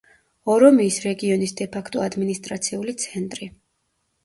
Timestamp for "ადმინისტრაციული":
2.07-2.99